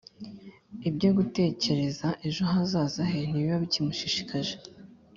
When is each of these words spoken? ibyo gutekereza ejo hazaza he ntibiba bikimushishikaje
ibyo 0.89 1.09
gutekereza 1.17 2.07
ejo 2.27 2.41
hazaza 2.51 3.01
he 3.11 3.19
ntibiba 3.29 3.57
bikimushishikaje 3.63 4.55